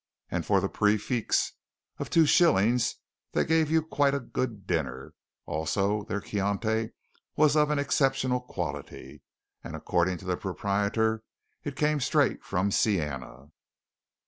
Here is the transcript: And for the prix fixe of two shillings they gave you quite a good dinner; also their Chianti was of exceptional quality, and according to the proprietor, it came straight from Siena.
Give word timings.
And 0.31 0.43
for 0.47 0.59
the 0.59 0.67
prix 0.67 0.97
fixe 0.97 1.53
of 1.99 2.09
two 2.09 2.25
shillings 2.25 2.95
they 3.33 3.45
gave 3.45 3.69
you 3.69 3.83
quite 3.83 4.15
a 4.15 4.19
good 4.19 4.65
dinner; 4.65 5.13
also 5.45 6.05
their 6.05 6.19
Chianti 6.21 6.93
was 7.35 7.55
of 7.55 7.69
exceptional 7.69 8.39
quality, 8.41 9.21
and 9.63 9.75
according 9.75 10.17
to 10.17 10.25
the 10.25 10.37
proprietor, 10.37 11.21
it 11.63 11.75
came 11.75 11.99
straight 11.99 12.43
from 12.43 12.71
Siena. 12.71 13.51